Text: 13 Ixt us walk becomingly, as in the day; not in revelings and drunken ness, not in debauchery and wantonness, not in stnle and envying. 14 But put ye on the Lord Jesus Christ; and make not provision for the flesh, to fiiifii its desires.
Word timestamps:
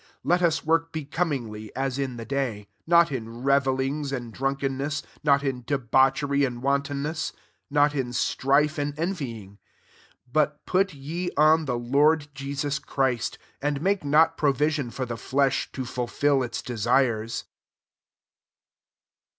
13 0.27 0.31
Ixt 0.39 0.43
us 0.47 0.65
walk 0.65 0.91
becomingly, 0.91 1.71
as 1.75 1.99
in 1.99 2.17
the 2.17 2.25
day; 2.25 2.67
not 2.87 3.11
in 3.11 3.43
revelings 3.43 4.11
and 4.11 4.33
drunken 4.33 4.79
ness, 4.79 5.03
not 5.23 5.43
in 5.43 5.63
debauchery 5.67 6.43
and 6.43 6.63
wantonness, 6.63 7.33
not 7.69 7.93
in 7.93 8.07
stnle 8.07 8.73
and 8.79 8.97
envying. 8.97 9.59
14 10.33 10.33
But 10.33 10.65
put 10.65 10.95
ye 10.95 11.29
on 11.37 11.65
the 11.65 11.77
Lord 11.77 12.29
Jesus 12.33 12.79
Christ; 12.79 13.37
and 13.61 13.79
make 13.79 14.03
not 14.03 14.37
provision 14.37 14.89
for 14.89 15.05
the 15.05 15.17
flesh, 15.17 15.71
to 15.73 15.83
fiiifii 15.83 16.45
its 16.47 16.63
desires. 16.63 17.43